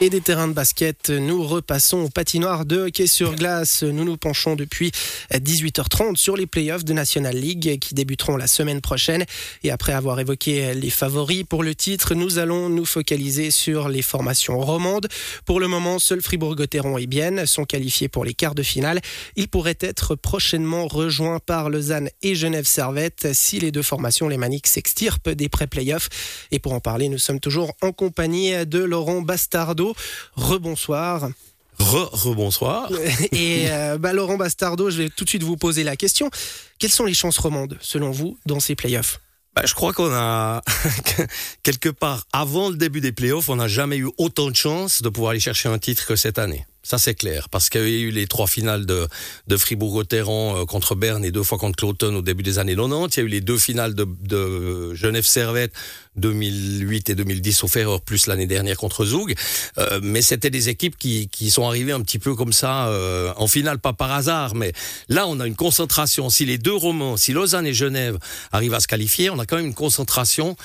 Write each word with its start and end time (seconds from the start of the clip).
et 0.00 0.10
des 0.10 0.20
terrains 0.20 0.48
de 0.48 0.52
basket. 0.52 1.08
Nous 1.08 1.42
repassons 1.42 1.98
au 2.04 2.08
patinoire 2.08 2.66
de 2.66 2.82
hockey 2.82 3.06
sur 3.06 3.34
glace. 3.34 3.82
Nous 3.82 4.04
nous 4.04 4.18
penchons 4.18 4.54
depuis 4.54 4.92
18h30 5.32 6.16
sur 6.16 6.36
les 6.36 6.46
playoffs 6.46 6.84
de 6.84 6.92
National 6.92 7.34
League 7.34 7.78
qui 7.78 7.94
débuteront 7.94 8.36
la 8.36 8.46
semaine 8.46 8.82
prochaine. 8.82 9.24
Et 9.62 9.70
après 9.70 9.92
avoir 9.92 10.20
évoqué 10.20 10.74
les 10.74 10.90
favoris 10.90 11.44
pour 11.44 11.62
le 11.62 11.74
titre, 11.74 12.14
nous 12.14 12.38
allons 12.38 12.68
nous 12.68 12.84
focaliser 12.84 13.50
sur 13.50 13.88
les 13.88 14.02
formations 14.02 14.58
romandes. 14.58 15.08
Pour 15.46 15.60
le 15.60 15.68
moment, 15.68 15.98
seuls 15.98 16.20
Fribourg-Gotteron 16.20 16.98
et 16.98 17.06
Bienne 17.06 17.46
sont 17.46 17.64
qualifiés 17.64 18.08
pour 18.08 18.24
les 18.24 18.34
quarts 18.34 18.54
de 18.54 18.62
finale. 18.62 19.00
Ils 19.36 19.48
pourraient 19.48 19.78
être 19.80 20.14
prochainement 20.14 20.88
rejoints 20.88 21.38
par 21.38 21.70
Lausanne 21.70 22.10
et 22.22 22.34
Genève-Servette 22.34 23.28
si 23.32 23.60
les 23.60 23.72
deux 23.72 23.82
formations, 23.82 24.28
les 24.28 24.36
Maniques, 24.36 24.66
s'extirpent 24.66 25.30
des 25.30 25.48
pré-playoffs. 25.48 26.10
Et 26.50 26.58
pour 26.58 26.74
en 26.74 26.80
parler, 26.80 27.08
nous 27.08 27.18
sommes 27.18 27.40
toujours 27.40 27.72
en 27.80 27.92
compagnie 27.92 28.52
de 28.66 28.80
Laurent 28.80 29.22
Bastardo 29.22 29.85
rebonsoir. 30.34 31.28
Re-rebonsoir. 31.78 32.90
Et 33.32 33.66
euh, 33.68 33.98
bah, 33.98 34.12
Laurent 34.12 34.36
Bastardo, 34.36 34.90
je 34.90 35.02
vais 35.02 35.08
tout 35.10 35.24
de 35.24 35.28
suite 35.28 35.42
vous 35.42 35.56
poser 35.56 35.84
la 35.84 35.96
question. 35.96 36.30
Quelles 36.78 36.90
sont 36.90 37.04
les 37.04 37.14
chances 37.14 37.38
romandes, 37.38 37.76
selon 37.80 38.10
vous, 38.10 38.38
dans 38.46 38.60
ces 38.60 38.74
playoffs? 38.74 39.20
Bah, 39.54 39.62
je 39.64 39.74
crois 39.74 39.92
qu'on 39.92 40.12
a 40.12 40.62
quelque 41.62 41.88
part 41.88 42.26
avant 42.32 42.68
le 42.68 42.76
début 42.76 43.00
des 43.00 43.12
playoffs, 43.12 43.48
on 43.48 43.56
n'a 43.56 43.68
jamais 43.68 43.96
eu 43.96 44.08
autant 44.18 44.50
de 44.50 44.56
chances 44.56 45.02
de 45.02 45.08
pouvoir 45.08 45.30
aller 45.30 45.40
chercher 45.40 45.68
un 45.68 45.78
titre 45.78 46.06
que 46.06 46.16
cette 46.16 46.38
année. 46.38 46.66
Ça, 46.86 46.98
c'est 46.98 47.14
clair. 47.14 47.48
Parce 47.48 47.68
qu'il 47.68 47.80
y 47.80 47.84
a 47.84 47.88
eu 47.88 48.10
les 48.12 48.28
trois 48.28 48.46
finales 48.46 48.86
de, 48.86 49.08
de 49.48 49.56
Fribourg-Gotteron 49.56 50.62
euh, 50.62 50.64
contre 50.66 50.94
Berne 50.94 51.24
et 51.24 51.32
deux 51.32 51.42
fois 51.42 51.58
contre 51.58 51.74
Cloton 51.74 52.14
au 52.14 52.22
début 52.22 52.44
des 52.44 52.60
années 52.60 52.76
90. 52.76 53.16
Il 53.16 53.18
y 53.18 53.22
a 53.22 53.26
eu 53.26 53.28
les 53.28 53.40
deux 53.40 53.58
finales 53.58 53.96
de, 53.96 54.06
de 54.22 54.94
Genève-Servette 54.94 55.72
2008 56.14 57.10
et 57.10 57.14
2010, 57.16 57.52
sauf 57.52 57.74
erreur, 57.74 58.02
plus 58.02 58.28
l'année 58.28 58.46
dernière 58.46 58.76
contre 58.76 59.04
Zoug. 59.04 59.34
Euh, 59.78 59.98
mais 60.00 60.22
c'était 60.22 60.48
des 60.48 60.68
équipes 60.68 60.96
qui, 60.96 61.28
qui 61.28 61.50
sont 61.50 61.66
arrivées 61.66 61.90
un 61.90 62.02
petit 62.02 62.20
peu 62.20 62.36
comme 62.36 62.52
ça, 62.52 62.86
euh, 62.86 63.32
en 63.36 63.48
finale, 63.48 63.80
pas 63.80 63.92
par 63.92 64.12
hasard. 64.12 64.54
Mais 64.54 64.72
là, 65.08 65.26
on 65.26 65.40
a 65.40 65.46
une 65.48 65.56
concentration. 65.56 66.30
Si 66.30 66.46
les 66.46 66.56
deux 66.56 66.76
romans, 66.76 67.16
si 67.16 67.32
Lausanne 67.32 67.66
et 67.66 67.74
Genève 67.74 68.16
arrivent 68.52 68.74
à 68.74 68.80
se 68.80 68.86
qualifier, 68.86 69.28
on 69.28 69.40
a 69.40 69.44
quand 69.44 69.56
même 69.56 69.66
une 69.66 69.74
concentration 69.74 70.56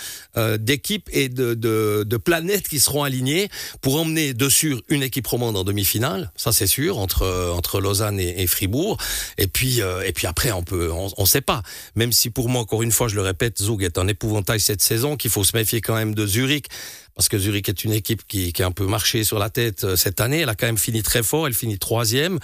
d'équipes 0.60 1.10
et 1.12 1.30
de, 1.30 1.56
de, 1.56 2.04
de, 2.08 2.18
planètes 2.18 2.68
qui 2.70 2.80
seront 2.80 3.04
alignées 3.04 3.50
pour 3.82 4.00
emmener 4.00 4.34
dessus 4.34 4.78
une 4.88 5.04
équipe 5.04 5.28
romande 5.28 5.58
en 5.58 5.64
demi-finale. 5.64 6.11
Ça, 6.36 6.52
c'est 6.52 6.68
sûr, 6.68 6.98
entre, 6.98 7.52
entre 7.56 7.80
Lausanne 7.80 8.20
et, 8.20 8.42
et 8.42 8.48
Fribourg. 8.48 8.98
Et 9.38 9.48
puis, 9.48 9.82
euh, 9.82 10.04
et 10.06 10.14
puis 10.14 10.28
après, 10.28 10.52
on 10.52 10.64
peut, 10.64 10.92
on, 10.92 11.10
on 11.18 11.26
sait 11.26 11.42
pas. 11.42 11.62
Même 11.96 12.12
si 12.12 12.30
pour 12.30 12.50
moi, 12.50 12.62
encore 12.62 12.84
une 12.84 12.92
fois, 12.92 13.08
je 13.08 13.16
le 13.16 13.22
répète, 13.22 13.62
Zoug 13.62 13.84
est 13.84 13.98
un 13.98 14.08
épouvantail 14.08 14.60
cette 14.60 14.82
saison, 14.82 15.18
qu'il 15.18 15.32
faut 15.32 15.44
se 15.44 15.56
méfier 15.56 15.82
quand 15.82 15.96
même 15.96 16.16
de 16.16 16.26
Zurich 16.26 16.68
parce 17.14 17.28
que 17.28 17.38
Zurich 17.38 17.68
est 17.68 17.84
une 17.84 17.92
équipe 17.92 18.26
qui, 18.26 18.54
qui 18.54 18.64
a 18.64 18.66
un 18.66 18.72
peu 18.72 18.88
marché 18.88 19.26
sur 19.26 19.38
la 19.38 19.50
tête 19.50 19.84
euh, 19.84 19.96
cette 19.98 20.22
année. 20.22 20.40
Elle 20.40 20.50
a 20.50 20.56
quand 20.56 20.66
même 20.66 20.78
fini 20.78 21.04
très 21.04 21.22
fort. 21.22 21.46
Elle 21.46 21.54
finit 21.54 21.78
troisième. 21.78 22.40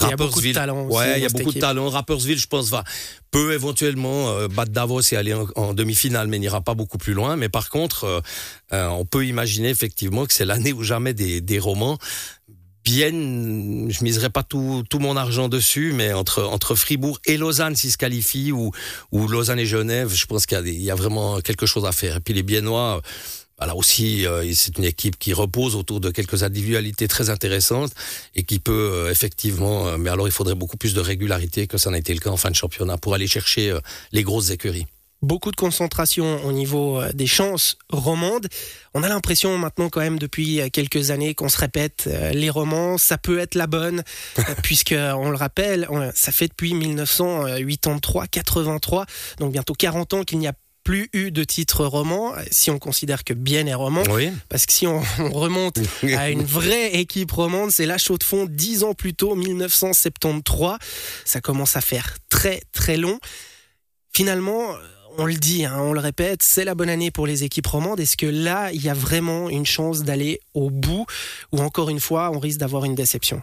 Il 0.00 0.08
y 0.08 0.12
a 0.12 0.16
beaucoup 0.16 0.40
de 0.40 0.52
talent. 0.52 0.86
Ouais, 0.86 1.18
il 1.18 1.22
y 1.22 1.26
a 1.26 1.28
beaucoup 1.28 1.52
de 1.52 1.60
talent. 1.60 1.88
Rappersville, 1.88 2.38
je 2.38 2.48
pense, 2.48 2.68
va 2.68 2.82
peut 3.30 3.52
éventuellement 3.52 4.30
euh, 4.30 4.48
battre 4.48 4.72
Davos 4.72 5.00
et 5.12 5.16
aller 5.16 5.34
en, 5.34 5.74
demi-finale, 5.74 6.28
mais 6.28 6.38
n'ira 6.38 6.60
pas 6.60 6.74
beaucoup 6.74 6.98
plus 6.98 7.14
loin. 7.14 7.36
Mais 7.36 7.48
par 7.48 7.70
contre, 7.70 8.04
euh, 8.04 8.20
euh, 8.72 8.88
on 8.88 9.04
peut 9.04 9.26
imaginer 9.26 9.68
effectivement 9.68 10.26
que 10.26 10.32
c'est 10.32 10.44
l'année 10.44 10.72
ou 10.72 10.82
jamais 10.82 11.14
des, 11.14 11.40
des 11.40 11.58
romans. 11.58 11.98
Bien, 12.84 13.10
je 13.10 14.02
miserai 14.02 14.30
pas 14.30 14.42
tout, 14.42 14.82
tout 14.88 14.98
mon 14.98 15.16
argent 15.16 15.48
dessus, 15.48 15.92
mais 15.94 16.12
entre, 16.12 16.44
entre 16.44 16.74
Fribourg 16.74 17.18
et 17.26 17.36
Lausanne, 17.36 17.76
s'ils 17.76 17.92
se 17.92 17.98
qualifient, 17.98 18.52
ou, 18.52 18.72
ou 19.12 19.28
Lausanne 19.28 19.58
et 19.58 19.66
Genève, 19.66 20.12
je 20.14 20.26
pense 20.26 20.46
qu'il 20.46 20.66
y, 20.66 20.84
y 20.84 20.90
a 20.90 20.94
vraiment 20.94 21.40
quelque 21.40 21.66
chose 21.66 21.84
à 21.84 21.92
faire. 21.92 22.16
Et 22.16 22.20
puis 22.20 22.32
les 22.32 22.42
Biennois, 22.42 23.02
voilà 23.58 23.74
aussi, 23.74 24.24
euh, 24.24 24.48
c'est 24.54 24.78
une 24.78 24.84
équipe 24.84 25.18
qui 25.18 25.32
repose 25.32 25.74
autour 25.74 25.98
de 25.98 26.10
quelques 26.10 26.44
individualités 26.44 27.08
très 27.08 27.28
intéressantes 27.28 27.92
et 28.36 28.44
qui 28.44 28.60
peut 28.60 28.72
euh, 28.72 29.10
effectivement, 29.10 29.88
euh, 29.88 29.96
mais 29.98 30.10
alors 30.10 30.28
il 30.28 30.30
faudrait 30.30 30.54
beaucoup 30.54 30.76
plus 30.76 30.94
de 30.94 31.00
régularité 31.00 31.66
que 31.66 31.76
ça 31.76 31.90
n'a 31.90 31.98
été 31.98 32.14
le 32.14 32.20
cas 32.20 32.30
en 32.30 32.36
fin 32.36 32.50
de 32.50 32.54
championnat 32.54 32.98
pour 32.98 33.14
aller 33.14 33.26
chercher 33.26 33.76
les 34.12 34.22
grosses 34.22 34.50
écuries 34.50 34.86
beaucoup 35.22 35.50
de 35.50 35.56
concentration 35.56 36.44
au 36.44 36.52
niveau 36.52 37.02
des 37.14 37.26
chances 37.26 37.78
romandes. 37.88 38.46
On 38.94 39.02
a 39.02 39.08
l'impression 39.08 39.58
maintenant 39.58 39.88
quand 39.88 40.00
même 40.00 40.18
depuis 40.18 40.60
quelques 40.72 41.10
années 41.10 41.34
qu'on 41.34 41.48
se 41.48 41.58
répète 41.58 42.08
les 42.32 42.50
romans, 42.50 42.98
ça 42.98 43.16
peut 43.18 43.38
être 43.38 43.54
la 43.54 43.66
bonne 43.66 44.02
puisque 44.62 44.94
on 44.96 45.30
le 45.30 45.36
rappelle, 45.36 45.88
ça 46.14 46.32
fait 46.32 46.48
depuis 46.48 46.74
1983-83, 46.74 49.06
donc 49.38 49.52
bientôt 49.52 49.74
40 49.74 50.14
ans 50.14 50.22
qu'il 50.22 50.38
n'y 50.38 50.48
a 50.48 50.54
plus 50.88 51.10
eu 51.12 51.30
de 51.30 51.44
titre 51.44 51.84
roman, 51.84 52.32
si 52.50 52.70
on 52.70 52.78
considère 52.78 53.22
que 53.22 53.34
Bien 53.34 53.66
est 53.66 53.74
roman. 53.74 54.02
Parce 54.48 54.64
que 54.64 54.72
si 54.72 54.86
on, 54.86 55.00
remonte 55.18 55.78
à 56.16 56.30
une 56.30 56.44
vraie 56.44 56.94
équipe 56.94 57.30
romande, 57.30 57.70
c'est 57.70 57.84
la 57.84 57.98
Chaux 57.98 58.16
de 58.16 58.24
Fonds 58.24 58.46
dix 58.48 58.84
ans 58.84 58.94
plus 58.94 59.12
tôt, 59.12 59.34
1973. 59.34 60.78
Ça 61.26 61.42
commence 61.42 61.76
à 61.76 61.82
faire 61.82 62.16
très 62.30 62.62
très 62.72 62.96
long. 62.96 63.18
Finalement, 64.14 64.76
on 65.18 65.26
le 65.26 65.34
dit, 65.34 65.64
hein, 65.64 65.76
on 65.80 65.92
le 65.92 66.00
répète, 66.00 66.42
c'est 66.42 66.64
la 66.64 66.76
bonne 66.76 66.88
année 66.88 67.10
pour 67.10 67.26
les 67.26 67.42
équipes 67.42 67.66
romandes. 67.66 67.98
Est-ce 67.98 68.16
que 68.16 68.26
là, 68.26 68.70
il 68.72 68.80
y 68.82 68.88
a 68.88 68.94
vraiment 68.94 69.50
une 69.50 69.66
chance 69.66 70.04
d'aller 70.04 70.40
au 70.54 70.70
bout 70.70 71.06
ou 71.52 71.58
encore 71.58 71.90
une 71.90 71.98
fois, 71.98 72.30
on 72.32 72.38
risque 72.38 72.60
d'avoir 72.60 72.84
une 72.84 72.94
déception? 72.94 73.42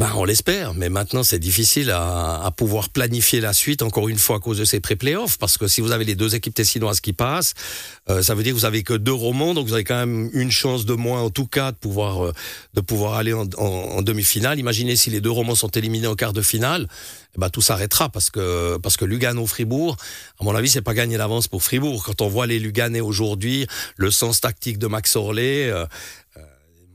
Ben, 0.00 0.10
on 0.16 0.24
l'espère, 0.24 0.72
mais 0.72 0.88
maintenant 0.88 1.22
c'est 1.22 1.38
difficile 1.38 1.90
à, 1.90 2.42
à, 2.42 2.50
pouvoir 2.50 2.88
planifier 2.88 3.38
la 3.38 3.52
suite, 3.52 3.82
encore 3.82 4.08
une 4.08 4.16
fois 4.16 4.36
à 4.36 4.38
cause 4.38 4.56
de 4.56 4.64
ces 4.64 4.80
pré-playoffs, 4.80 5.36
parce 5.36 5.58
que 5.58 5.68
si 5.68 5.82
vous 5.82 5.92
avez 5.92 6.06
les 6.06 6.14
deux 6.14 6.34
équipes 6.34 6.54
tessinoises 6.54 7.00
qui 7.00 7.12
passent, 7.12 7.52
euh, 8.08 8.22
ça 8.22 8.34
veut 8.34 8.42
dire 8.42 8.54
que 8.54 8.58
vous 8.58 8.64
avez 8.64 8.82
que 8.82 8.94
deux 8.94 9.12
romans, 9.12 9.52
donc 9.52 9.66
vous 9.66 9.74
avez 9.74 9.84
quand 9.84 9.98
même 9.98 10.30
une 10.32 10.50
chance 10.50 10.86
de 10.86 10.94
moins 10.94 11.20
en 11.20 11.28
tout 11.28 11.46
cas 11.46 11.72
de 11.72 11.76
pouvoir, 11.76 12.24
euh, 12.24 12.32
de 12.72 12.80
pouvoir 12.80 13.16
aller 13.16 13.34
en, 13.34 13.44
en, 13.58 13.66
en 13.66 14.00
demi-finale. 14.00 14.58
Imaginez 14.58 14.96
si 14.96 15.10
les 15.10 15.20
deux 15.20 15.30
romans 15.30 15.54
sont 15.54 15.68
éliminés 15.68 16.06
en 16.06 16.14
quart 16.14 16.32
de 16.32 16.40
finale, 16.40 16.88
eh 17.36 17.38
ben, 17.38 17.50
tout 17.50 17.60
s'arrêtera 17.60 18.08
parce 18.08 18.30
que, 18.30 18.78
parce 18.78 18.96
que 18.96 19.04
Lugano-Fribourg, 19.04 19.98
à 20.40 20.44
mon 20.44 20.54
avis, 20.54 20.70
c'est 20.70 20.80
pas 20.80 20.94
gagné 20.94 21.18
d'avance 21.18 21.46
pour 21.46 21.62
Fribourg. 21.62 22.04
Quand 22.06 22.22
on 22.22 22.28
voit 22.28 22.46
les 22.46 22.58
Luganais 22.58 23.00
aujourd'hui, 23.00 23.66
le 23.96 24.10
sens 24.10 24.40
tactique 24.40 24.78
de 24.78 24.86
Max 24.86 25.14
Orlé, 25.14 25.68
euh, 25.70 25.84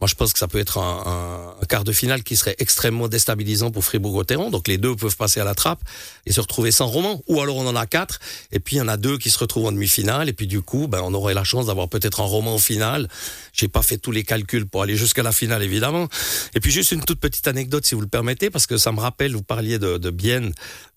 moi, 0.02 0.08
je 0.08 0.16
pense 0.16 0.34
que 0.34 0.40
ça 0.40 0.48
peut 0.48 0.60
être 0.60 0.78
un, 0.78 1.56
un, 1.62 1.66
quart 1.66 1.86
de 1.86 1.94
finale 1.94 2.22
qui 2.24 2.36
serait 2.36 2.56
extrêmement 2.60 3.08
déstabilisant 3.08 3.72
pour 3.72 3.86
Fribourg-Gotteron. 3.86 4.50
Donc, 4.50 4.68
les 4.68 4.78
deux 4.78 4.96
peuvent 4.96 5.16
passer 5.16 5.40
à 5.40 5.46
la 5.46 5.56
trappe 5.56 5.80
et 6.26 6.34
se 6.34 6.42
retrouver 6.42 6.72
sans 6.72 6.88
roman. 6.88 7.22
Ou 7.28 7.42
alors, 7.42 7.56
on 7.56 7.66
en 7.66 7.76
a 7.76 7.86
quatre. 7.86 8.20
Et 8.52 8.60
puis, 8.60 8.76
il 8.76 8.80
y 8.80 8.82
en 8.82 8.90
a 8.90 8.98
deux 8.98 9.18
qui 9.18 9.30
se 9.30 9.40
retrouvent 9.40 9.68
en 9.68 9.72
demi-finale. 9.72 10.28
Et 10.28 10.34
puis, 10.34 10.48
du 10.48 10.62
coup, 10.62 10.88
ben, 10.88 11.02
on 11.02 11.14
aurait 11.14 11.34
la 11.34 11.46
chance 11.46 11.68
d'avoir 11.68 11.88
peut-être 11.88 12.20
un 12.20 12.26
roman 12.26 12.56
en 12.56 12.60
finale. 12.60 13.08
J'ai 13.54 13.70
pas 13.70 13.82
fait 13.82 13.98
tous 13.98 14.12
les 14.12 14.24
calculs 14.24 14.68
pour 14.68 14.84
aller 14.84 14.98
jusqu'à 14.98 15.24
la 15.24 15.32
finale, 15.32 15.64
évidemment. 15.64 16.10
Et 16.56 16.60
puis, 16.60 16.72
juste 16.72 16.92
une 16.92 17.04
toute 17.04 17.22
petite 17.22 17.48
anecdote, 17.48 17.86
si 17.86 17.96
vous 17.96 18.02
le 18.02 18.08
permettez, 18.08 18.50
parce 18.50 18.68
que 18.68 18.78
ça 18.78 18.92
me 18.92 19.00
rappelle, 19.00 19.34
vous 19.34 19.44
parliez 19.44 19.80
de, 19.80 19.98
de 19.98 20.10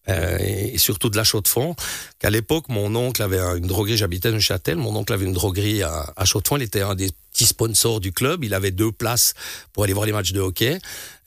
euh, 0.08 0.38
et 0.40 0.78
surtout 0.78 1.10
de 1.10 1.16
la 1.16 1.24
chaux 1.24 1.40
de 1.40 1.48
fond, 1.48 1.74
qu'à 2.18 2.30
l'époque, 2.30 2.64
mon 2.68 2.94
oncle 2.94 3.22
avait 3.22 3.40
une 3.58 3.66
droguerie, 3.66 3.96
j'habitais 3.96 4.28
à 4.28 4.38
Châtel, 4.38 4.76
mon 4.76 4.94
oncle 4.96 5.12
avait 5.12 5.26
une 5.26 5.32
droguerie 5.32 5.82
à, 5.82 6.12
à 6.16 6.24
chaux 6.24 6.40
de 6.40 6.48
fond, 6.48 6.56
il 6.56 6.62
était 6.62 6.80
un 6.80 6.94
des 6.94 7.10
petits 7.32 7.46
sponsors 7.46 8.00
du 8.00 8.12
club, 8.12 8.44
il 8.44 8.54
avait 8.54 8.70
deux 8.70 8.92
places 8.92 9.34
pour 9.72 9.84
aller 9.84 9.92
voir 9.92 10.06
les 10.06 10.12
matchs 10.12 10.32
de 10.32 10.40
hockey, 10.40 10.78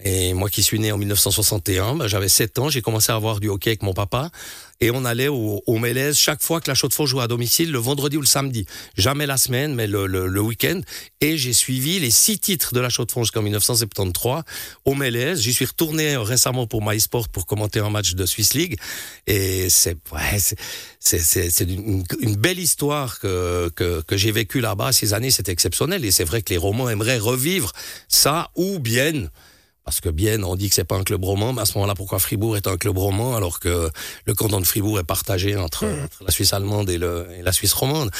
et 0.03 0.33
moi 0.33 0.49
qui 0.49 0.63
suis 0.63 0.79
né 0.79 0.91
en 0.91 0.97
1961, 0.97 1.95
ben, 1.95 2.07
j'avais 2.07 2.29
7 2.29 2.59
ans, 2.59 2.69
j'ai 2.69 2.81
commencé 2.81 3.11
à 3.11 3.17
voir 3.17 3.39
du 3.39 3.49
hockey 3.49 3.71
avec 3.71 3.83
mon 3.83 3.93
papa. 3.93 4.29
Et 4.81 4.89
on 4.89 5.05
allait 5.05 5.27
au, 5.27 5.61
au 5.65 5.79
chaque 6.13 6.41
fois 6.41 6.59
que 6.59 6.69
la 6.69 6.75
Chaux-de-Fonds 6.75 7.05
jouait 7.05 7.23
à 7.23 7.27
domicile, 7.27 7.71
le 7.71 7.77
vendredi 7.77 8.17
ou 8.17 8.21
le 8.21 8.27
samedi. 8.27 8.65
Jamais 8.97 9.27
la 9.27 9.37
semaine, 9.37 9.75
mais 9.75 9.85
le, 9.87 10.41
week-end. 10.41 10.81
Et 11.21 11.37
j'ai 11.37 11.53
suivi 11.53 11.99
les 11.99 12.09
six 12.09 12.39
titres 12.39 12.73
de 12.73 12.79
la 12.79 12.89
Chaux-de-Fonds 12.89 13.23
jusqu'en 13.23 13.43
1973 13.43 14.43
au 14.85 14.95
Mélèze. 14.95 15.41
J'y 15.41 15.53
suis 15.53 15.65
retourné 15.65 16.17
récemment 16.17 16.65
pour 16.65 16.83
MySport 16.83 17.29
pour 17.29 17.45
commenter 17.45 17.79
un 17.79 17.91
match 17.91 18.15
de 18.15 18.25
Swiss 18.25 18.55
League. 18.55 18.77
Et 19.27 19.69
c'est 19.69 19.97
ouais, 20.11 21.61
une, 22.19 22.35
belle 22.35 22.59
histoire 22.59 23.19
que, 23.19 23.69
que, 23.75 24.01
que 24.01 24.17
j'ai 24.17 24.31
vécue 24.31 24.61
là-bas. 24.61 24.91
Ces 24.91 25.13
années, 25.13 25.31
c'est 25.31 25.49
exceptionnel. 25.49 26.03
Et 26.05 26.11
c'est 26.11 26.23
vrai 26.23 26.41
que 26.41 26.49
les 26.49 26.57
Romans 26.57 26.89
aimeraient 26.89 27.19
revivre 27.19 27.71
ça 28.07 28.49
ou 28.55 28.79
bien 28.79 29.27
parce 29.83 29.99
que 29.99 30.09
bien, 30.09 30.43
on 30.43 30.55
dit 30.55 30.69
que 30.69 30.75
c'est 30.75 30.83
pas 30.83 30.95
un 30.95 31.03
club 31.03 31.23
roman, 31.23 31.53
mais 31.53 31.61
à 31.61 31.65
ce 31.65 31.73
moment-là, 31.77 31.95
pourquoi 31.95 32.19
Fribourg 32.19 32.55
est 32.55 32.67
un 32.67 32.77
club 32.77 32.97
roman 32.97 33.35
alors 33.35 33.59
que 33.59 33.89
le 34.25 34.33
canton 34.33 34.59
de 34.59 34.65
Fribourg 34.65 34.99
est 34.99 35.03
partagé 35.03 35.55
entre, 35.55 35.85
mmh. 35.85 36.03
entre 36.03 36.23
la 36.23 36.31
Suisse 36.31 36.53
allemande 36.53 36.89
et, 36.89 36.97
le, 36.97 37.27
et, 37.37 37.41
la 37.41 37.51
Suisse 37.51 37.73
romande. 37.73 38.11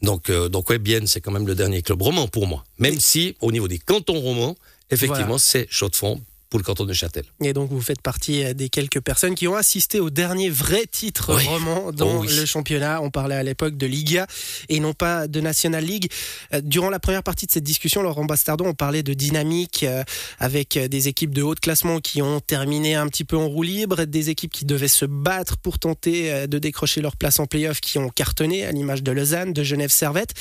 Donc, 0.00 0.30
euh, 0.30 0.48
donc 0.48 0.70
ouais, 0.70 0.78
bien, 0.78 1.00
c'est 1.06 1.20
quand 1.20 1.32
même 1.32 1.46
le 1.46 1.54
dernier 1.54 1.82
club 1.82 2.02
roman 2.02 2.28
pour 2.28 2.46
moi. 2.46 2.64
Même 2.78 3.00
si, 3.00 3.36
au 3.40 3.50
niveau 3.50 3.66
des 3.66 3.78
cantons 3.78 4.20
romans, 4.20 4.54
effectivement, 4.90 5.26
voilà. 5.26 5.38
c'est 5.38 5.66
chaud 5.70 5.88
de 5.88 5.96
fond 5.96 6.20
pour 6.50 6.58
le 6.58 6.64
canton 6.64 6.84
de 6.84 6.92
Châtel. 6.92 7.24
Et 7.42 7.52
donc 7.52 7.70
vous 7.70 7.80
faites 7.80 8.00
partie 8.00 8.42
euh, 8.42 8.54
des 8.54 8.68
quelques 8.68 9.00
personnes 9.00 9.34
qui 9.34 9.46
ont 9.48 9.54
assisté 9.54 10.00
au 10.00 10.10
dernier 10.10 10.48
vrai 10.48 10.86
titre 10.90 11.36
oui. 11.36 11.46
roman 11.46 11.92
dans 11.92 12.18
oh 12.18 12.20
oui. 12.20 12.34
le 12.34 12.46
championnat. 12.46 13.02
On 13.02 13.10
parlait 13.10 13.34
à 13.34 13.42
l'époque 13.42 13.76
de 13.76 13.86
Liga 13.86 14.26
et 14.68 14.80
non 14.80 14.94
pas 14.94 15.28
de 15.28 15.40
National 15.40 15.84
League. 15.84 16.10
Euh, 16.54 16.60
durant 16.62 16.88
la 16.88 16.98
première 16.98 17.22
partie 17.22 17.46
de 17.46 17.52
cette 17.52 17.64
discussion, 17.64 18.02
Laurent 18.02 18.24
Bastardon, 18.24 18.66
on 18.66 18.74
parlait 18.74 19.02
de 19.02 19.12
dynamique 19.12 19.82
euh, 19.82 20.02
avec 20.38 20.78
des 20.78 21.08
équipes 21.08 21.34
de 21.34 21.42
haut 21.42 21.54
de 21.54 21.60
classement 21.60 22.00
qui 22.00 22.22
ont 22.22 22.40
terminé 22.40 22.94
un 22.94 23.08
petit 23.08 23.24
peu 23.24 23.36
en 23.36 23.48
roue 23.48 23.62
libre, 23.62 24.04
des 24.04 24.30
équipes 24.30 24.52
qui 24.52 24.64
devaient 24.64 24.88
se 24.88 25.04
battre 25.04 25.58
pour 25.58 25.78
tenter 25.78 26.46
de 26.46 26.58
décrocher 26.58 27.00
leur 27.00 27.16
place 27.16 27.40
en 27.40 27.46
playoff 27.46 27.80
qui 27.80 27.98
ont 27.98 28.08
cartonné, 28.08 28.64
à 28.64 28.72
l'image 28.72 29.02
de 29.02 29.12
Lausanne, 29.12 29.52
de 29.52 29.62
Genève 29.62 29.90
Servette. 29.90 30.34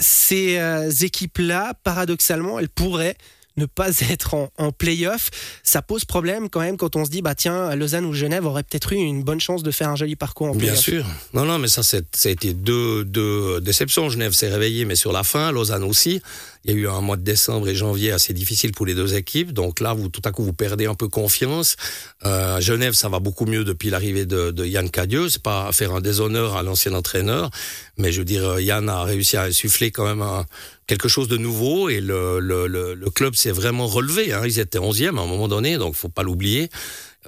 Ces 0.00 0.58
équipes-là, 1.04 1.74
paradoxalement, 1.82 2.58
elles 2.58 2.68
pourraient 2.68 3.16
ne 3.56 3.66
pas 3.66 4.00
être 4.10 4.34
en, 4.34 4.50
en 4.58 4.72
play-off, 4.72 5.30
ça 5.62 5.82
pose 5.82 6.04
problème 6.04 6.48
quand 6.48 6.60
même 6.60 6.76
quand 6.76 6.96
on 6.96 7.04
se 7.04 7.10
dit, 7.10 7.22
bah 7.22 7.34
tiens, 7.34 7.74
Lausanne 7.74 8.04
ou 8.06 8.12
Genève 8.12 8.46
auraient 8.46 8.62
peut-être 8.62 8.92
eu 8.92 8.96
une 8.96 9.22
bonne 9.22 9.40
chance 9.40 9.62
de 9.62 9.70
faire 9.70 9.88
un 9.88 9.96
joli 9.96 10.16
parcours 10.16 10.48
en 10.48 10.52
play-off. 10.52 10.74
Bien 10.74 10.80
sûr. 10.80 11.06
Non, 11.34 11.44
non, 11.44 11.58
mais 11.58 11.68
ça, 11.68 11.82
ça 11.82 11.98
a 11.98 12.28
été 12.28 12.54
deux, 12.54 13.04
deux 13.04 13.60
déceptions. 13.60 14.08
Genève 14.08 14.32
s'est 14.32 14.48
réveillé, 14.48 14.84
mais 14.84 14.96
sur 14.96 15.12
la 15.12 15.22
fin, 15.22 15.52
Lausanne 15.52 15.84
aussi. 15.84 16.20
Il 16.64 16.70
y 16.70 16.74
a 16.74 16.76
eu 16.76 16.88
un 16.88 17.00
mois 17.00 17.16
de 17.16 17.22
décembre 17.22 17.68
et 17.68 17.74
janvier 17.74 18.12
assez 18.12 18.32
difficile 18.32 18.70
pour 18.70 18.86
les 18.86 18.94
deux 18.94 19.14
équipes. 19.14 19.52
Donc 19.52 19.80
là, 19.80 19.94
vous, 19.94 20.08
tout 20.08 20.22
à 20.24 20.30
coup, 20.30 20.44
vous 20.44 20.52
perdez 20.52 20.86
un 20.86 20.94
peu 20.94 21.08
confiance. 21.08 21.76
Euh, 22.24 22.60
Genève, 22.60 22.92
ça 22.92 23.08
va 23.08 23.18
beaucoup 23.18 23.46
mieux 23.46 23.64
depuis 23.64 23.90
l'arrivée 23.90 24.26
de, 24.26 24.52
de, 24.52 24.64
Yann 24.64 24.88
Cadieux. 24.88 25.28
C'est 25.28 25.42
pas 25.42 25.72
faire 25.72 25.92
un 25.92 26.00
déshonneur 26.00 26.56
à 26.56 26.62
l'ancien 26.62 26.94
entraîneur, 26.94 27.50
mais 27.98 28.12
je 28.12 28.20
veux 28.20 28.24
dire, 28.24 28.58
Yann 28.60 28.88
a 28.88 29.04
réussi 29.04 29.36
à 29.36 29.42
insuffler 29.44 29.90
quand 29.90 30.04
même 30.04 30.22
un, 30.22 30.46
quelque 30.86 31.08
chose 31.08 31.28
de 31.28 31.36
nouveau 31.36 31.88
et 31.88 32.00
le, 32.00 32.38
le, 32.40 32.66
le, 32.66 32.94
le 32.94 33.10
club 33.10 33.34
s'est 33.34 33.50
vraiment 33.50 33.86
relevé. 33.86 34.32
Hein. 34.32 34.42
Ils 34.44 34.58
étaient 34.58 34.78
11e 34.78 35.18
à 35.18 35.22
un 35.22 35.26
moment 35.26 35.48
donné, 35.48 35.78
donc 35.78 35.94
faut 35.94 36.08
pas 36.08 36.22
l'oublier, 36.22 36.70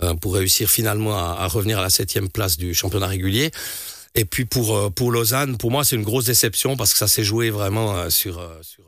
euh, 0.03 0.15
pour 0.15 0.35
réussir 0.35 0.71
finalement 0.71 1.17
à, 1.17 1.37
à, 1.41 1.47
revenir 1.47 1.79
à 1.79 1.83
la 1.83 1.91
septième 1.91 2.29
place 2.29 2.57
du 2.57 2.75
championnat 2.75 3.07
régulier. 3.07 3.51
Et 4.15 4.25
puis 4.25 4.45
pour 4.45 4.77
euh, 4.77 4.91
pour 4.91 5.11
Lausanne, 5.13 5.57
pour 5.59 5.71
moi, 5.71 5.85
c'est 5.85 5.97
une 5.97 6.03
grosse 6.03 6.27
déception 6.27 6.77
parce 6.77 6.93
que 6.93 6.99
ça 6.99 7.09
s'est 7.09 7.25
joué 7.25 7.51
vraiment 7.51 7.97
euh, 7.97 8.11
sur 8.11 8.35
sur 8.63 8.85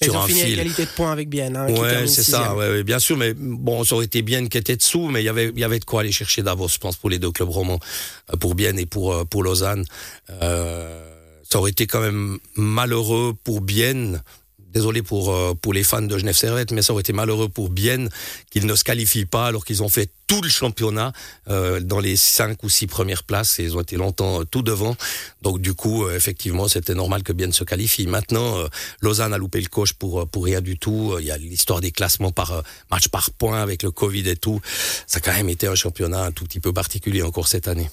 ils 0.00 0.10
ont 0.10 0.22
fini 0.22 0.42
à 0.42 0.48
égalité 0.48 0.84
de 0.84 0.90
points 0.90 1.12
avec 1.12 1.28
Bienne. 1.28 1.56
Hein, 1.56 1.70
ouais, 1.70 2.06
c'est 2.06 2.22
ça, 2.22 2.54
ouais, 2.54 2.68
ouais, 2.68 2.82
bien 2.82 2.98
sûr. 2.98 3.16
Mais 3.16 3.34
bon, 3.34 3.84
ça 3.84 3.94
aurait 3.94 4.04
été 4.04 4.22
Bienne 4.22 4.48
qui 4.48 4.58
était 4.58 4.76
dessous, 4.76 5.08
mais 5.08 5.22
il 5.22 5.24
y 5.24 5.28
avait, 5.28 5.50
il 5.54 5.58
y 5.58 5.64
avait 5.64 5.78
de 5.78 5.84
quoi 5.84 6.00
aller 6.00 6.12
chercher 6.12 6.42
Davos, 6.42 6.68
je 6.68 6.78
pense, 6.78 6.96
pour 6.96 7.10
les 7.10 7.18
deux 7.18 7.30
clubs 7.30 7.48
romans, 7.48 7.80
pour 8.40 8.54
Bienne 8.54 8.78
et 8.78 8.86
pour, 8.86 9.26
pour 9.26 9.42
Lausanne. 9.42 9.84
Euh, 10.42 11.12
ça 11.48 11.58
aurait 11.58 11.70
été 11.70 11.86
quand 11.86 12.00
même 12.00 12.38
malheureux 12.56 13.34
pour 13.44 13.60
Bienne 13.60 14.22
désolé 14.76 15.02
pour 15.02 15.32
euh, 15.32 15.54
pour 15.54 15.72
les 15.72 15.82
fans 15.82 16.02
de 16.02 16.18
Genève 16.18 16.36
Servette, 16.36 16.70
mais 16.70 16.82
ça 16.82 16.92
aurait 16.92 17.00
été 17.00 17.14
malheureux 17.14 17.48
pour 17.48 17.70
Bienne 17.70 18.10
qu'ils 18.50 18.66
ne 18.66 18.74
se 18.74 18.84
qualifient 18.84 19.24
pas 19.24 19.46
alors 19.46 19.64
qu'ils 19.64 19.82
ont 19.82 19.88
fait 19.88 20.10
tout 20.26 20.42
le 20.42 20.48
championnat 20.48 21.12
euh, 21.48 21.80
dans 21.80 22.00
les 22.00 22.16
cinq 22.16 22.62
ou 22.62 22.68
six 22.68 22.86
premières 22.86 23.22
places 23.22 23.58
et 23.58 23.64
ils 23.64 23.76
ont 23.76 23.80
été 23.80 23.96
longtemps 23.96 24.40
euh, 24.40 24.44
tout 24.44 24.62
devant. 24.62 24.96
Donc 25.42 25.60
du 25.60 25.74
coup, 25.74 26.04
euh, 26.04 26.16
effectivement, 26.16 26.68
c'était 26.68 26.94
normal 26.94 27.22
que 27.22 27.32
Bienne 27.32 27.52
se 27.52 27.64
qualifie. 27.64 28.06
Maintenant, 28.06 28.56
Lausanne 29.00 29.32
a 29.32 29.38
loupé 29.38 29.60
le 29.60 29.68
coche 29.68 29.94
pour 29.94 30.28
pour 30.28 30.44
rien 30.44 30.60
du 30.60 30.78
tout. 30.78 31.16
Il 31.20 31.26
y 31.26 31.30
a 31.30 31.38
l'histoire 31.38 31.80
des 31.80 31.92
classements 31.92 32.32
par 32.32 32.62
match 32.90 33.08
par 33.08 33.30
point 33.30 33.62
avec 33.62 33.82
le 33.82 33.90
Covid 33.90 34.28
et 34.28 34.36
tout. 34.36 34.60
Ça 35.06 35.18
a 35.18 35.20
quand 35.20 35.32
même 35.34 35.48
été 35.48 35.66
un 35.66 35.74
championnat 35.74 36.22
un 36.24 36.32
tout 36.32 36.44
petit 36.44 36.60
peu 36.60 36.72
particulier 36.72 37.22
encore 37.22 37.48
cette 37.48 37.68
année 37.68 37.88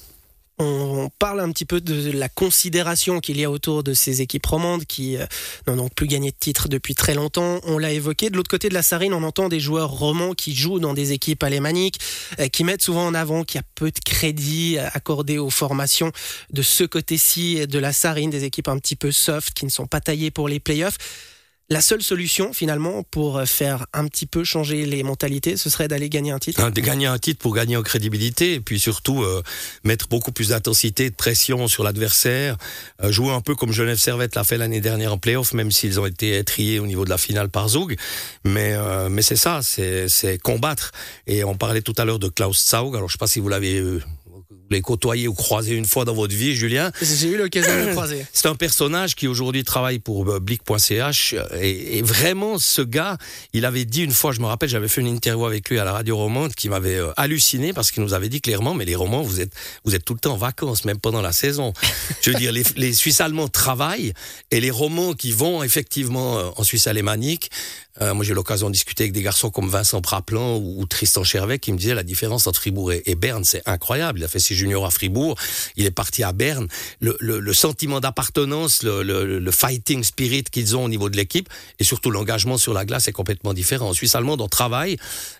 on 0.58 1.10
parle 1.18 1.40
un 1.40 1.50
petit 1.50 1.64
peu 1.64 1.80
de 1.80 2.12
la 2.12 2.28
considération 2.28 3.20
qu'il 3.20 3.38
y 3.38 3.44
a 3.44 3.50
autour 3.50 3.82
de 3.82 3.92
ces 3.92 4.22
équipes 4.22 4.46
romandes 4.46 4.84
qui 4.84 5.16
euh, 5.16 5.26
n'ont 5.66 5.76
donc 5.76 5.94
plus 5.94 6.06
gagné 6.06 6.30
de 6.30 6.36
titre 6.38 6.68
depuis 6.68 6.94
très 6.94 7.14
longtemps. 7.14 7.60
On 7.64 7.78
l'a 7.78 7.92
évoqué. 7.92 8.30
De 8.30 8.36
l'autre 8.36 8.50
côté 8.50 8.68
de 8.68 8.74
la 8.74 8.82
Sarine, 8.82 9.14
on 9.14 9.22
entend 9.24 9.48
des 9.48 9.58
joueurs 9.58 9.90
romans 9.90 10.32
qui 10.34 10.54
jouent 10.54 10.78
dans 10.78 10.94
des 10.94 11.12
équipes 11.12 11.42
alémaniques, 11.42 11.98
euh, 12.38 12.48
qui 12.48 12.62
mettent 12.62 12.82
souvent 12.82 13.06
en 13.06 13.14
avant 13.14 13.42
qu'il 13.42 13.58
y 13.58 13.62
a 13.62 13.66
peu 13.74 13.90
de 13.90 13.98
crédit 13.98 14.78
accordé 14.78 15.38
aux 15.38 15.50
formations 15.50 16.12
de 16.50 16.62
ce 16.62 16.84
côté-ci 16.84 17.66
de 17.66 17.78
la 17.78 17.92
Sarine, 17.92 18.30
des 18.30 18.44
équipes 18.44 18.68
un 18.68 18.78
petit 18.78 18.96
peu 18.96 19.10
soft 19.10 19.52
qui 19.54 19.64
ne 19.64 19.70
sont 19.70 19.86
pas 19.86 20.00
taillées 20.00 20.30
pour 20.30 20.48
les 20.48 20.60
playoffs. 20.60 20.98
La 21.74 21.80
seule 21.80 22.02
solution, 22.02 22.52
finalement, 22.52 23.02
pour 23.02 23.42
faire 23.46 23.86
un 23.92 24.06
petit 24.06 24.26
peu 24.26 24.44
changer 24.44 24.86
les 24.86 25.02
mentalités, 25.02 25.56
ce 25.56 25.68
serait 25.68 25.88
d'aller 25.88 26.08
gagner 26.08 26.30
un 26.30 26.38
titre. 26.38 26.70
De 26.70 26.80
gagner 26.80 27.08
un 27.08 27.18
titre 27.18 27.40
pour 27.40 27.52
gagner 27.52 27.76
en 27.76 27.82
crédibilité, 27.82 28.54
et 28.54 28.60
puis 28.60 28.78
surtout 28.78 29.24
euh, 29.24 29.42
mettre 29.82 30.06
beaucoup 30.06 30.30
plus 30.30 30.50
d'intensité, 30.50 31.10
de 31.10 31.16
pression 31.16 31.66
sur 31.66 31.82
l'adversaire, 31.82 32.56
euh, 33.02 33.10
jouer 33.10 33.32
un 33.32 33.40
peu 33.40 33.56
comme 33.56 33.72
Genève 33.72 33.96
Servette 33.96 34.36
l'a 34.36 34.44
fait 34.44 34.56
l'année 34.56 34.80
dernière 34.80 35.14
en 35.14 35.18
playoff, 35.18 35.52
même 35.52 35.72
s'ils 35.72 35.98
ont 35.98 36.06
été 36.06 36.44
triés 36.44 36.78
au 36.78 36.86
niveau 36.86 37.04
de 37.04 37.10
la 37.10 37.18
finale 37.18 37.48
par 37.48 37.68
Zug. 37.68 37.96
Mais 38.44 38.74
euh, 38.74 39.08
mais 39.08 39.22
c'est 39.22 39.34
ça, 39.34 39.58
c'est 39.64 40.38
combattre. 40.40 40.92
Et 41.26 41.42
on 41.42 41.56
parlait 41.56 41.82
tout 41.82 41.94
à 41.98 42.04
l'heure 42.04 42.20
de 42.20 42.28
Klaus 42.28 42.70
Zaug. 42.70 42.94
Alors 42.94 43.08
je 43.08 43.14
sais 43.14 43.18
pas 43.18 43.26
si 43.26 43.40
vous 43.40 43.48
l'avez 43.48 43.82
vous 43.82 44.00
l'avez 44.74 44.82
côtoyé 44.82 45.28
ou 45.28 45.34
croisé 45.34 45.74
une 45.74 45.84
fois 45.84 46.04
dans 46.04 46.14
votre 46.14 46.34
vie, 46.34 46.54
Julien. 46.54 46.92
J'ai 47.00 47.28
eu 47.28 47.36
l'occasion 47.36 47.72
de 47.72 47.86
le 47.86 47.92
croiser. 47.92 48.26
C'est 48.32 48.48
un 48.48 48.54
personnage 48.54 49.14
qui 49.14 49.28
aujourd'hui 49.28 49.64
travaille 49.64 49.98
pour 49.98 50.28
euh, 50.28 50.40
Blick.ch 50.40 51.34
et, 51.60 51.98
et, 51.98 52.02
vraiment 52.02 52.58
ce 52.58 52.82
gars, 52.82 53.16
il 53.52 53.64
avait 53.64 53.84
dit 53.84 54.02
une 54.02 54.12
fois, 54.12 54.32
je 54.32 54.40
me 54.40 54.46
rappelle, 54.46 54.68
j'avais 54.68 54.88
fait 54.88 55.00
une 55.00 55.06
interview 55.06 55.46
avec 55.46 55.68
lui 55.70 55.78
à 55.78 55.84
la 55.84 55.92
radio 55.92 56.16
romande 56.16 56.54
qui 56.54 56.68
m'avait 56.68 56.96
euh, 56.96 57.12
halluciné 57.16 57.72
parce 57.72 57.90
qu'il 57.90 58.02
nous 58.02 58.14
avait 58.14 58.28
dit 58.28 58.40
clairement, 58.40 58.74
mais 58.74 58.84
les 58.84 58.96
romans, 58.96 59.22
vous 59.22 59.40
êtes, 59.40 59.52
vous 59.84 59.94
êtes 59.94 60.04
tout 60.04 60.14
le 60.14 60.20
temps 60.20 60.34
en 60.34 60.38
vacances, 60.38 60.84
même 60.84 60.98
pendant 60.98 61.22
la 61.22 61.32
saison. 61.32 61.72
je 62.20 62.30
veux 62.30 62.36
dire, 62.36 62.52
les, 62.52 62.64
les 62.76 62.92
Suisses 62.92 63.20
allemands 63.20 63.48
travaillent 63.48 64.12
et 64.50 64.60
les 64.60 64.70
romans 64.70 65.14
qui 65.14 65.32
vont 65.32 65.62
effectivement 65.62 66.38
euh, 66.38 66.50
en 66.56 66.64
Suisse 66.64 66.86
alémanique, 66.86 67.50
euh, 68.00 68.12
moi, 68.12 68.24
j'ai 68.24 68.34
l'occasion 68.34 68.68
de 68.68 68.72
discuter 68.72 69.04
avec 69.04 69.12
des 69.12 69.22
garçons 69.22 69.50
comme 69.50 69.68
Vincent 69.68 70.00
Praplan 70.00 70.56
ou, 70.56 70.84
Tristan 70.86 71.22
Chervet 71.22 71.60
qui 71.60 71.72
me 71.72 71.78
disaient 71.78 71.94
la 71.94 72.02
différence 72.02 72.46
entre 72.46 72.58
Fribourg 72.58 72.92
et, 72.92 73.02
et 73.06 73.14
Berne, 73.14 73.44
c'est 73.44 73.62
incroyable. 73.66 74.18
Il 74.18 74.24
a 74.24 74.28
fait 74.28 74.40
ses 74.40 74.54
juniors 74.54 74.84
à 74.84 74.90
Fribourg, 74.90 75.36
il 75.76 75.86
est 75.86 75.92
parti 75.92 76.24
à 76.24 76.32
Berne. 76.32 76.66
Le, 77.00 77.16
le, 77.20 77.38
le 77.38 77.54
sentiment 77.54 78.00
d'appartenance, 78.00 78.82
le, 78.82 79.02
le, 79.02 79.50
fighting 79.52 80.02
spirit 80.02 80.42
qu'ils 80.44 80.76
ont 80.76 80.84
au 80.84 80.88
niveau 80.88 81.08
de 81.08 81.16
l'équipe 81.16 81.48
et 81.78 81.84
surtout 81.84 82.10
l'engagement 82.10 82.58
sur 82.58 82.74
la 82.74 82.84
glace 82.84 83.06
est 83.06 83.12
complètement 83.12 83.54
différent. 83.54 83.90
En 83.90 83.92
Suisse 83.92 84.14
allemande, 84.16 84.40
on 84.40 84.48
travaille 84.48 84.96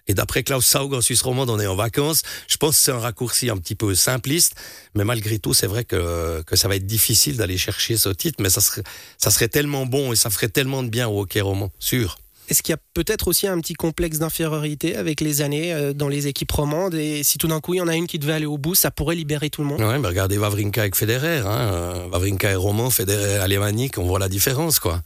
et 0.07 0.15
d'après 0.15 0.45
Klaus 0.45 0.65
Saug 0.65 0.95
en 0.95 1.01
Suisse 1.01 1.23
romande, 1.23 1.51
on 1.51 1.59
est 1.59 1.67
en 1.67 1.77
vacances. 1.77 2.23
Je 2.47 2.57
pense 2.57 2.77
que 2.77 2.83
c'est 2.83 2.93
un 2.93 3.01
raccourci 3.01 3.51
un 3.51 3.57
petit 3.57 3.75
peu 3.75 3.95
simpliste, 3.95 4.55
mais 4.95 5.05
malgré 5.05 5.39
tout, 5.41 5.55
c'est 5.55 5.67
vrai 5.67 5.85
que, 5.85 6.43
que 6.43 6.55
ça 6.55 6.69
va 6.69 6.77
être 6.77 6.87
difficile 6.87 7.37
d'aller 7.37 7.59
chercher 7.59 7.97
ce 7.97 8.11
titre, 8.11 8.41
mais 8.41 8.51
ça 8.51 8.61
serait, 8.61 8.83
ça 9.19 9.31
serait 9.31 9.49
tellement 9.49 9.87
bon 9.87 10.13
et 10.13 10.17
ça 10.17 10.31
ferait 10.31 10.49
tellement 10.49 10.83
de 10.83 10.89
bien 10.89 11.09
au 11.09 11.21
hockey 11.21 11.41
roman, 11.41 11.73
sûr. 11.79 12.17
Est-ce 12.49 12.63
qu'il 12.63 12.73
y 12.73 12.77
a 12.77 12.81
peut-être 12.93 13.29
aussi 13.29 13.47
un 13.47 13.59
petit 13.61 13.75
complexe 13.75 14.19
d'infériorité 14.19 14.97
avec 14.97 15.21
les 15.21 15.41
années 15.41 15.73
euh, 15.73 15.93
dans 15.93 16.09
les 16.09 16.27
équipes 16.27 16.53
romandes? 16.53 16.95
Et 16.95 17.23
si 17.23 17.39
tout 17.39 17.49
d'un 17.49 17.61
coup 17.61 17.75
il 17.75 17.79
y 17.79 17.81
en 17.81 17.89
a 17.89 17.97
une 17.97 18.07
qui 18.07 18.19
devait 18.19 18.35
aller 18.35 18.47
au 18.47 18.59
bout, 18.59 18.75
ça 18.75 18.91
pourrait 18.91 19.17
libérer 19.17 19.51
tout 19.51 19.63
le 19.63 19.69
monde 19.69 19.81
Ouais, 19.81 19.99
mais 19.99 20.09
regardez 20.09 20.37
Wawrinka 20.39 20.83
avec 20.83 20.95
Federer. 20.95 21.39
Hein. 21.39 22.07
Wawrinka 22.13 22.51
est 22.51 22.55
roman, 22.55 22.91
Federer 22.91 23.39
alémanique, 23.39 23.99
on 23.99 24.05
voit 24.05 24.19
la 24.19 24.29
différence. 24.29 24.79
quoi. 24.79 25.03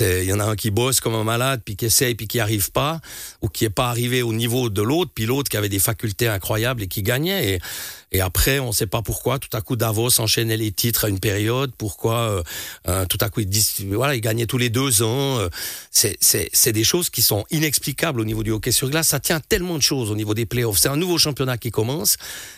Il 0.00 0.24
y 0.24 0.32
en 0.32 0.40
a 0.40 0.44
un 0.44 0.56
qui 0.56 0.70
bosse 0.70 1.00
comme 1.00 1.14
un 1.14 1.24
malade, 1.24 1.62
puis 1.64 1.76
qui 1.76 1.86
essaye, 1.86 2.14
puis 2.14 2.28
qui 2.28 2.40
arrive 2.40 2.70
pas, 2.72 3.00
ou 3.40 3.48
qui 3.48 3.64
est 3.64 3.70
pas 3.70 3.88
arrivé 3.88 4.22
au 4.22 4.32
niveau 4.32 4.68
de 4.68 4.82
l'autre, 4.82 5.10
puis 5.14 5.26
l'autre 5.26 5.48
qui 5.48 5.56
avait 5.56 5.68
des 5.68 5.78
facultés 5.78 6.28
incroyables 6.28 6.82
et 6.82 6.88
qui 6.88 7.02
gagnait. 7.02 7.54
Et 7.54 7.58
et 8.12 8.20
après, 8.20 8.58
on 8.58 8.68
ne 8.68 8.72
sait 8.72 8.86
pas 8.86 9.00
pourquoi, 9.00 9.38
tout 9.38 9.48
à 9.56 9.62
coup, 9.62 9.74
Davos 9.74 10.20
enchaînait 10.20 10.58
les 10.58 10.70
titres 10.70 11.06
à 11.06 11.08
une 11.08 11.18
période. 11.18 11.72
Pourquoi, 11.76 12.16
euh, 12.16 12.42
euh, 12.88 13.06
tout 13.06 13.16
à 13.22 13.30
coup, 13.30 13.40
il, 13.40 13.48
voilà, 13.94 14.14
il 14.14 14.20
gagnait 14.20 14.46
tous 14.46 14.58
les 14.58 14.68
deux 14.68 15.02
ans. 15.02 15.38
Euh, 15.38 15.48
c'est 15.90 16.72
des 16.72 16.84
choses 16.84 17.08
qui 17.08 17.22
sont 17.22 17.46
inexplicables 17.50 18.20
au 18.20 18.24
niveau 18.26 18.42
du 18.42 18.50
hockey 18.50 18.70
sur 18.70 18.90
glace. 18.90 19.08
Ça 19.08 19.20
tient 19.20 19.40
tellement 19.40 19.78
de 19.78 19.82
choses 19.82 20.10
au 20.10 20.14
niveau 20.14 20.34
des 20.34 20.44
playoffs. 20.44 20.78
C'est 20.78 20.88
un 20.90 20.96
nouveau 20.96 21.16
championnat 21.16 21.56
qui 21.56 21.70
commence. 21.70 22.16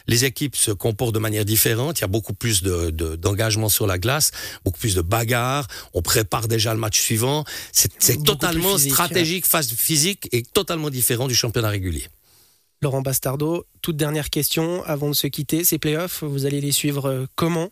Les 0.08 0.25
équipes 0.25 0.56
se 0.56 0.73
comportent 0.73 1.14
de 1.14 1.20
manière 1.20 1.44
différente. 1.44 2.00
Il 2.00 2.02
y 2.02 2.04
a 2.04 2.08
beaucoup 2.08 2.34
plus 2.34 2.64
d'engagement 2.64 3.68
de, 3.68 3.73
sur 3.73 3.87
la 3.87 3.99
glace, 3.99 4.32
beaucoup 4.64 4.80
plus 4.80 4.96
de 4.96 5.02
bagarres. 5.02 5.68
On 5.92 6.02
prépare 6.02 6.49
déjà 6.49 6.75
le 6.75 6.80
match 6.80 7.00
suivant. 7.00 7.44
C'est 7.73 8.25
totalement 8.25 8.75
physique, 8.75 8.92
stratégique, 8.92 9.46
phase 9.46 9.73
physique 9.73 10.28
et 10.32 10.42
totalement 10.42 10.90
différent 10.90 11.28
du 11.28 11.34
championnat 11.37 11.68
régulier. 11.68 12.08
Laurent 12.85 13.00
Bastardo, 13.00 13.64
toute 13.81 13.97
dernière 13.97 14.29
question 14.29 14.85
avant 14.85 15.09
de 15.09 15.14
se 15.14 15.26
quitter. 15.26 15.64
Ces 15.64 15.79
playoffs, 15.79 16.23
vous 16.23 16.45
allez 16.45 16.61
les 16.61 16.71
suivre 16.71 17.09
euh, 17.09 17.25
comment? 17.35 17.71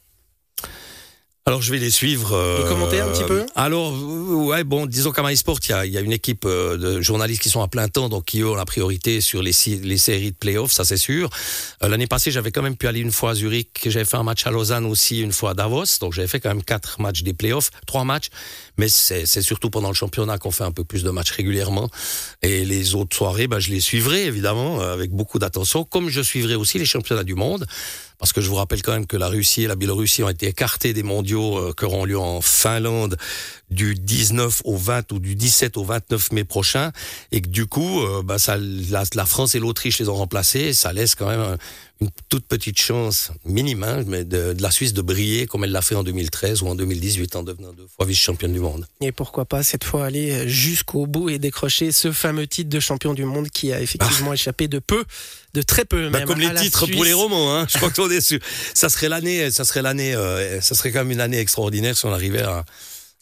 Alors 1.44 1.60
je 1.60 1.72
vais 1.72 1.78
les 1.78 1.90
suivre. 1.90 2.32
Euh, 2.34 2.68
commenter 2.68 3.00
un 3.00 3.08
petit 3.08 3.24
peu. 3.24 3.44
Alors 3.56 3.92
ouais 3.92 4.62
bon 4.62 4.86
disons 4.86 5.10
qu'à 5.10 5.22
MySport 5.24 5.58
il 5.64 5.70
y 5.70 5.72
a, 5.72 5.86
y 5.86 5.98
a 5.98 6.00
une 6.00 6.12
équipe 6.12 6.44
euh, 6.44 6.76
de 6.76 7.00
journalistes 7.00 7.42
qui 7.42 7.48
sont 7.48 7.62
à 7.62 7.68
plein 7.68 7.88
temps 7.88 8.08
donc 8.08 8.26
qui 8.26 8.44
ont 8.44 8.54
la 8.54 8.64
priorité 8.64 9.20
sur 9.20 9.42
les, 9.42 9.52
les 9.82 9.96
séries 9.96 10.30
de 10.30 10.36
playoffs 10.36 10.70
ça 10.70 10.84
c'est 10.84 10.96
sûr. 10.96 11.30
Euh, 11.82 11.88
L'année 11.88 12.06
passée 12.06 12.30
j'avais 12.30 12.52
quand 12.52 12.62
même 12.62 12.76
pu 12.76 12.86
aller 12.86 13.00
une 13.00 13.10
fois 13.10 13.30
à 13.30 13.34
Zurich 13.34 13.70
j'avais 13.86 14.04
fait 14.04 14.16
un 14.16 14.22
match 14.22 14.46
à 14.46 14.52
Lausanne 14.52 14.86
aussi 14.86 15.20
une 15.20 15.32
fois 15.32 15.50
à 15.50 15.54
Davos 15.54 15.98
donc 16.00 16.12
j'avais 16.12 16.28
fait 16.28 16.38
quand 16.38 16.48
même 16.50 16.62
quatre 16.62 17.00
matchs 17.00 17.22
des 17.22 17.32
playoffs 17.34 17.70
trois 17.86 18.04
matchs 18.04 18.28
mais 18.78 18.88
c'est 18.88 19.26
surtout 19.42 19.68
pendant 19.68 19.88
le 19.88 19.94
championnat 19.94 20.38
qu'on 20.38 20.52
fait 20.52 20.64
un 20.64 20.72
peu 20.72 20.84
plus 20.84 21.02
de 21.02 21.10
matchs 21.10 21.32
régulièrement 21.32 21.90
et 22.42 22.64
les 22.64 22.94
autres 22.94 23.16
soirées 23.16 23.48
bah, 23.48 23.58
je 23.58 23.70
les 23.70 23.80
suivrai 23.80 24.26
évidemment 24.26 24.80
euh, 24.80 24.92
avec 24.92 25.10
beaucoup 25.10 25.40
d'attention 25.40 25.84
comme 25.84 26.08
je 26.08 26.20
suivrai 26.22 26.54
aussi 26.54 26.78
les 26.78 26.84
championnats 26.84 27.24
du 27.24 27.34
monde 27.34 27.66
parce 28.22 28.32
que 28.32 28.40
je 28.40 28.48
vous 28.48 28.54
rappelle 28.54 28.82
quand 28.82 28.92
même 28.92 29.08
que 29.08 29.16
la 29.16 29.26
Russie 29.26 29.64
et 29.64 29.66
la 29.66 29.74
Biélorussie 29.74 30.22
ont 30.22 30.28
été 30.28 30.46
écartés 30.46 30.92
des 30.92 31.02
mondiaux 31.02 31.58
euh, 31.58 31.74
qui 31.76 31.84
auront 31.84 32.04
lieu 32.04 32.20
en 32.20 32.40
Finlande 32.40 33.16
du 33.68 33.96
19 33.96 34.62
au 34.64 34.76
20 34.76 35.10
ou 35.10 35.18
du 35.18 35.34
17 35.34 35.76
au 35.76 35.82
29 35.82 36.30
mai 36.30 36.44
prochain, 36.44 36.92
et 37.32 37.40
que 37.40 37.48
du 37.48 37.66
coup, 37.66 38.00
euh, 38.00 38.22
bah, 38.22 38.38
ça, 38.38 38.56
la, 38.58 39.02
la, 39.12 39.26
France 39.26 39.56
et 39.56 39.58
l'Autriche 39.58 39.98
les 39.98 40.08
ont 40.08 40.14
remplacés, 40.14 40.72
ça 40.72 40.92
laisse 40.92 41.16
quand 41.16 41.26
même 41.26 41.56
une 42.02 42.10
toute 42.28 42.46
petite 42.46 42.80
chance 42.80 43.30
minime 43.44 43.82
hein, 43.84 44.04
mais 44.06 44.24
de, 44.24 44.52
de, 44.52 44.62
la 44.62 44.70
Suisse 44.70 44.92
de 44.92 45.02
briller 45.02 45.46
comme 45.46 45.64
elle 45.64 45.72
l'a 45.72 45.82
fait 45.82 45.94
en 45.94 46.02
2013 46.02 46.62
ou 46.62 46.68
en 46.68 46.74
2018 46.74 47.36
en 47.36 47.42
devenant 47.42 47.72
deux 47.72 47.86
fois 47.94 48.06
vice-championne 48.06 48.52
du 48.52 48.60
monde. 48.60 48.86
Et 49.00 49.12
pourquoi 49.12 49.44
pas 49.44 49.62
cette 49.62 49.84
fois 49.84 50.06
aller 50.06 50.48
jusqu'au 50.48 51.06
bout 51.06 51.30
et 51.30 51.38
décrocher 51.38 51.92
ce 51.92 52.12
fameux 52.12 52.46
titre 52.46 52.70
de 52.70 52.80
champion 52.80 53.14
du 53.14 53.24
monde 53.24 53.48
qui 53.48 53.72
a 53.72 53.80
effectivement 53.80 54.32
ah. 54.32 54.34
échappé 54.34 54.68
de 54.68 54.78
peu, 54.78 55.04
de 55.54 55.62
très 55.62 55.84
peu 55.84 56.08
bah 56.08 56.18
même. 56.20 56.28
Comme 56.28 56.40
les 56.40 56.54
titres 56.54 56.86
pour 56.86 57.04
les 57.04 57.12
romans, 57.12 57.54
hein. 57.54 57.66
je 57.70 57.78
crois 57.78 57.90
qu'on 57.96 58.10
est 58.10 58.16
dessus. 58.16 58.40
Ça 58.74 58.88
serait 58.88 59.08
l'année, 59.08 59.50
ça 59.50 59.64
serait 59.64 59.82
l'année, 59.82 60.14
euh, 60.14 60.60
ça 60.60 60.74
serait 60.74 60.92
quand 60.92 61.00
même 61.00 61.12
une 61.12 61.20
année 61.20 61.38
extraordinaire 61.38 61.96
si 61.96 62.06
on 62.06 62.12
arrivait 62.12 62.42
à 62.42 62.64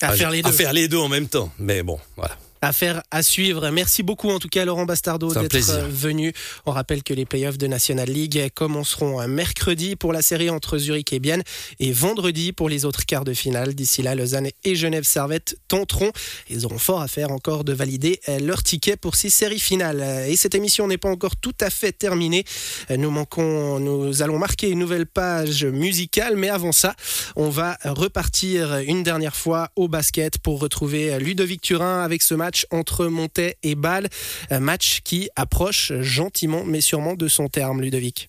À 0.01 0.13
faire 0.13 0.31
les 0.31 0.43
deux. 0.43 0.49
À 0.49 0.53
faire 0.53 0.73
les 0.73 0.89
deux 0.89 0.99
en 0.99 1.09
même 1.09 1.29
temps. 1.29 1.53
Mais 1.59 1.83
bon, 1.83 1.99
voilà. 2.17 2.37
Affaire 2.63 3.03
à 3.11 3.23
suivre. 3.23 3.71
Merci 3.71 4.03
beaucoup 4.03 4.29
en 4.29 4.39
tout 4.39 4.51
cas 4.51 4.67
Laurent 4.67 4.85
Bastardo 4.85 5.33
d'être 5.33 5.57
venu. 5.89 6.35
On 6.67 6.73
rappelle 6.73 7.03
que 7.03 7.15
les 7.15 7.25
playoffs 7.25 7.57
de 7.57 7.67
National 7.67 8.07
League 8.07 8.51
commenceront 8.55 9.27
mercredi 9.27 9.97
pour 9.97 10.13
la 10.13 10.21
série 10.21 10.51
entre 10.51 10.77
Zurich 10.77 11.11
et 11.15 11.21
Bienne 11.21 11.43
et 11.79 11.91
vendredi 11.91 12.53
pour 12.53 12.69
les 12.69 12.85
autres 12.85 13.07
quarts 13.07 13.25
de 13.25 13.33
finale. 13.33 13.75
D'ici 13.75 14.03
là, 14.03 14.15
Lausanne 14.15 14.51
et 14.63 14.75
Genève 14.75 15.05
Servette 15.05 15.57
tenteront. 15.69 16.13
Ils 16.51 16.67
auront 16.67 16.79
fort 16.79 17.01
à 17.01 17.09
faire 17.09 17.31
encore 17.31 17.65
de 17.65 17.73
valider 17.73 18.21
leur 18.43 18.63
ticket 18.63 18.97
pour 18.97 19.15
ces 19.17 19.31
séries 19.31 19.59
finales. 19.59 20.27
Et 20.29 20.37
cette 20.37 20.55
émission 20.55 20.87
n'est 20.87 20.99
pas 20.99 21.09
encore 21.09 21.37
tout 21.37 21.57
à 21.63 21.71
fait 21.71 21.93
terminée. 21.93 22.45
Nous 22.95 23.11
manquons, 23.11 23.81
nous 23.81 24.21
allons 24.21 24.39
marquer 24.39 24.69
une 24.69 24.81
nouvelle 24.81 25.07
page 25.07 25.65
musicale, 25.65 26.37
mais 26.37 26.51
avant 26.51 26.73
ça, 26.73 26.95
on 27.37 27.49
va 27.49 27.79
repartir 27.87 28.81
une 28.87 29.03
dernière 29.03 29.35
fois 29.35 29.71
au 29.77 29.89
basket 29.89 30.37
pour 30.37 30.61
retrouver 30.61 31.19
Ludovic 31.21 31.63
Turin 31.63 32.03
avec 32.03 32.21
ce 32.21 32.35
match 32.35 32.50
entre 32.71 33.07
Montet 33.07 33.57
et 33.63 33.75
Bâle. 33.75 34.09
Match 34.51 35.01
qui 35.03 35.29
approche 35.37 35.93
gentiment 36.01 36.65
mais 36.65 36.81
sûrement 36.81 37.15
de 37.15 37.29
son 37.29 37.49
terme, 37.49 37.81
Ludovic. 37.81 38.29